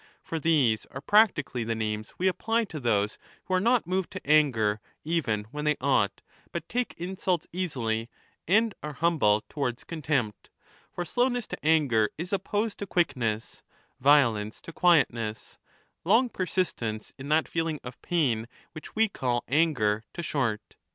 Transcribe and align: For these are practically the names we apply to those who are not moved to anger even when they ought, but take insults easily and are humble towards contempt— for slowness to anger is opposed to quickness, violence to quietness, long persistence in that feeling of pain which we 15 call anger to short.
For 0.23 0.39
these 0.39 0.87
are 0.87 0.99
practically 0.99 1.63
the 1.63 1.75
names 1.75 2.15
we 2.17 2.27
apply 2.27 2.65
to 2.65 2.79
those 2.79 3.19
who 3.45 3.53
are 3.53 3.59
not 3.59 3.85
moved 3.85 4.09
to 4.13 4.27
anger 4.27 4.81
even 5.03 5.43
when 5.51 5.63
they 5.63 5.77
ought, 5.79 6.23
but 6.51 6.67
take 6.67 6.95
insults 6.97 7.45
easily 7.53 8.09
and 8.47 8.73
are 8.81 8.93
humble 8.93 9.43
towards 9.47 9.83
contempt— 9.83 10.49
for 10.95 11.05
slowness 11.05 11.45
to 11.49 11.63
anger 11.63 12.09
is 12.17 12.33
opposed 12.33 12.79
to 12.79 12.87
quickness, 12.87 13.61
violence 13.99 14.59
to 14.61 14.73
quietness, 14.73 15.59
long 16.03 16.29
persistence 16.29 17.13
in 17.19 17.29
that 17.29 17.47
feeling 17.47 17.79
of 17.83 18.01
pain 18.01 18.47
which 18.71 18.95
we 18.95 19.03
15 19.03 19.09
call 19.13 19.43
anger 19.49 20.03
to 20.15 20.23
short. 20.23 20.73